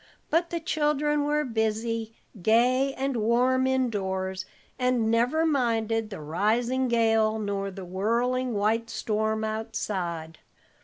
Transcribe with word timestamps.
But 0.31 0.49
the 0.49 0.59
children 0.59 1.25
were 1.25 1.45
busy, 1.45 2.15
gay, 2.41 2.91
and 2.95 3.15
warm 3.17 3.67
in 3.67 3.91
doors, 3.91 4.45
and 4.79 5.11
never 5.11 5.45
minded 5.45 6.09
the 6.09 6.19
rising 6.21 6.87
gale 6.87 7.37
nor 7.37 7.69
the 7.69 7.85
whirling 7.85 8.55
white 8.55 8.89
storm 8.89 9.43
outside. 9.43 10.39